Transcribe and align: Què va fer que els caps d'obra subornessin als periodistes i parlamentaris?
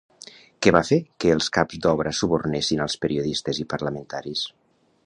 Què 0.65 0.71
va 0.75 0.81
fer 0.89 0.97
que 1.25 1.29
els 1.33 1.49
caps 1.57 1.77
d'obra 1.83 2.15
subornessin 2.21 2.83
als 2.87 2.97
periodistes 3.05 3.63
i 3.67 3.69
parlamentaris? 3.77 4.47